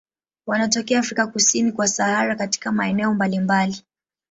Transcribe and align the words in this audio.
Wanatokea 0.45 0.99
Afrika 0.99 1.27
kusini 1.27 1.71
kwa 1.71 1.87
Sahara 1.87 2.35
katika 2.35 2.71
maeneo 2.71 3.13
mbalimbali. 3.13 3.75